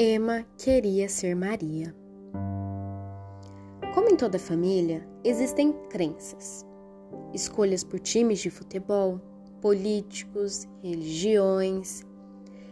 [0.00, 1.92] Emma queria ser Maria.
[3.92, 6.64] Como em toda família, existem crenças,
[7.34, 9.20] escolhas por times de futebol,
[9.60, 12.06] políticos, religiões.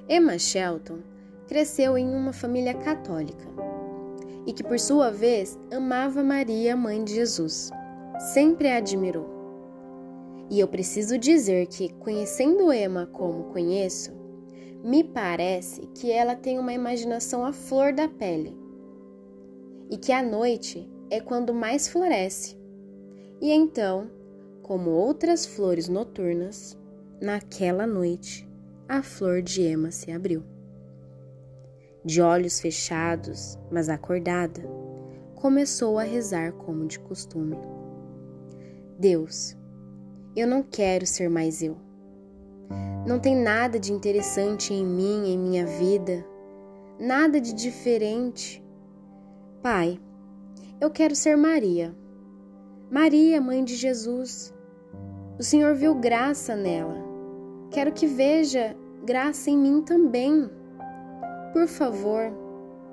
[0.09, 1.01] Emma Shelton
[1.49, 3.49] cresceu em uma família católica
[4.47, 7.73] e que, por sua vez, amava Maria, mãe de Jesus.
[8.33, 9.27] Sempre a admirou.
[10.49, 14.26] E eu preciso dizer que, conhecendo Emma como conheço,
[14.85, 18.57] me parece que ela tem uma imaginação à flor da pele
[19.91, 22.57] e que a noite é quando mais floresce.
[23.41, 24.11] E então,
[24.63, 26.77] como outras flores noturnas,
[27.21, 28.49] naquela noite
[28.89, 30.43] a flor de Emma se abriu.
[32.05, 34.63] De olhos fechados, mas acordada,
[35.35, 37.59] começou a rezar como de costume.
[38.99, 39.57] Deus,
[40.35, 41.86] eu não quero ser mais eu.
[43.07, 46.27] Não tem nada de interessante em mim, em minha vida,
[46.99, 48.65] nada de diferente.
[49.63, 50.01] Pai,
[50.81, 51.95] eu quero ser Maria.
[52.91, 54.55] Maria, mãe de Jesus.
[55.39, 56.97] O Senhor viu graça nela.
[57.71, 60.51] Quero que veja graça em mim também.
[61.53, 62.33] Por favor,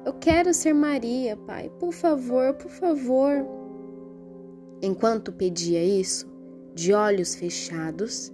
[0.06, 1.72] eu quero ser Maria, Pai.
[1.80, 3.46] Por favor, por favor.
[4.82, 6.30] Enquanto pedia isso,
[6.74, 8.34] de olhos fechados,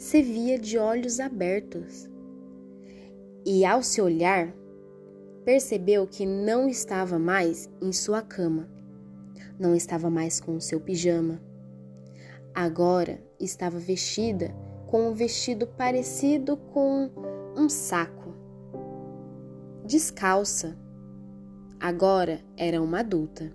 [0.00, 2.08] se via de olhos abertos.
[3.44, 4.50] E ao se olhar,
[5.44, 8.66] percebeu que não estava mais em sua cama,
[9.58, 11.38] não estava mais com o seu pijama.
[12.54, 14.56] Agora estava vestida
[14.86, 17.10] com um vestido parecido com
[17.54, 18.34] um saco.
[19.84, 20.78] Descalça.
[21.78, 23.52] Agora era uma adulta.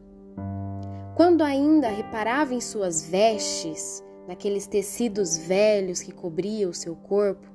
[1.16, 7.48] Quando ainda reparava em suas vestes, naqueles tecidos velhos que cobriam o seu corpo,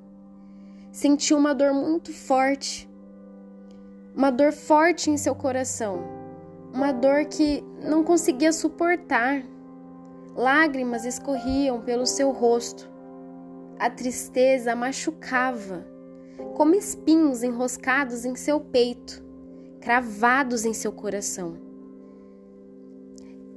[0.92, 2.88] sentiu uma dor muito forte.
[4.14, 6.02] Uma dor forte em seu coração.
[6.72, 9.42] Uma dor que não conseguia suportar.
[10.36, 12.88] Lágrimas escorriam pelo seu rosto.
[13.78, 15.86] A tristeza machucava,
[16.54, 19.24] como espinhos enroscados em seu peito,
[19.80, 21.56] cravados em seu coração.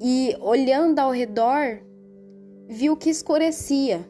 [0.02, 1.82] E olhando ao redor,
[2.68, 4.08] viu que escurecia.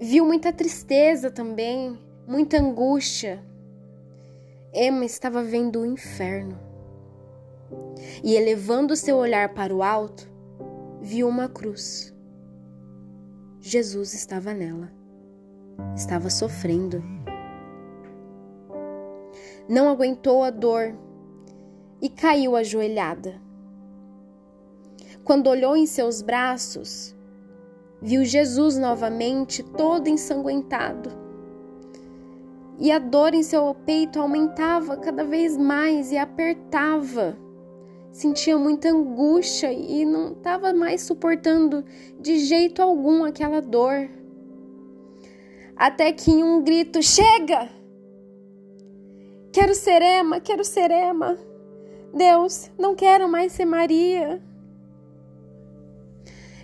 [0.00, 3.44] Viu muita tristeza também, muita angústia.
[4.72, 6.58] Emma estava vendo o inferno.
[8.22, 10.30] E elevando seu olhar para o alto,
[11.00, 12.14] viu uma cruz.
[13.60, 14.92] Jesus estava nela.
[15.94, 17.02] Estava sofrendo.
[19.68, 20.96] Não aguentou a dor
[22.00, 23.47] e caiu ajoelhada.
[25.28, 27.14] Quando olhou em seus braços,
[28.00, 31.10] viu Jesus novamente todo ensanguentado.
[32.78, 37.36] E a dor em seu peito aumentava cada vez mais e apertava.
[38.10, 41.84] Sentia muita angústia e não estava mais suportando
[42.18, 44.08] de jeito algum aquela dor.
[45.76, 47.68] Até que em um grito: Chega!
[49.52, 51.36] Quero ser Emma, quero ser Emma.
[52.14, 54.47] Deus, não quero mais ser Maria.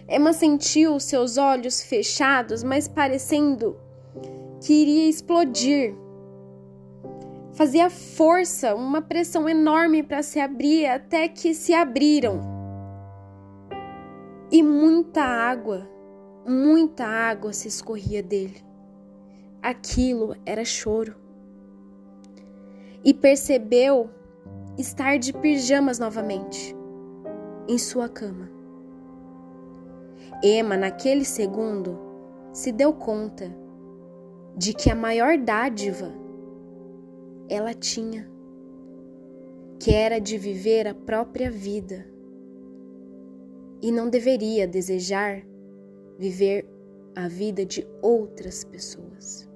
[0.09, 3.77] Emma sentiu seus olhos fechados, mas parecendo
[4.61, 5.95] que iria explodir.
[7.55, 12.41] Fazia força, uma pressão enorme para se abrir até que se abriram.
[14.51, 15.89] E muita água,
[16.47, 18.63] muita água se escorria dele.
[19.63, 21.15] Aquilo era choro.
[23.03, 24.11] E percebeu
[24.77, 26.77] estar de pijamas novamente
[27.69, 28.54] em sua cama.
[30.43, 31.99] Emma, naquele segundo,
[32.53, 33.55] se deu conta
[34.57, 36.13] de que a maior dádiva
[37.49, 38.31] ela tinha,
[39.79, 42.07] que era de viver a própria vida
[43.83, 45.45] e não deveria desejar
[46.19, 46.67] viver
[47.15, 49.49] a vida de outras pessoas.